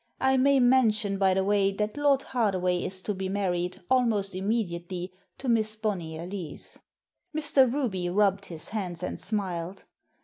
I 0.19 0.35
may 0.35 0.59
mention, 0.59 1.19
by 1.19 1.35
the 1.35 1.43
way, 1.43 1.71
that 1.73 1.95
Lord 1.95 2.23
Hardaway 2.23 2.81
is 2.83 3.03
to 3.03 3.13
be 3.13 3.29
married, 3.29 3.83
almost 3.87 4.33
immediately, 4.33 5.13
to 5.37 5.47
Miss 5.47 5.75
Bonnyer 5.75 6.25
Lees." 6.27 6.79
Mr. 7.37 7.71
Ruby 7.71 8.09
rubbed 8.09 8.47
his 8.47 8.69
hands 8.69 9.03
and 9.03 9.19
smiled. 9.19 9.83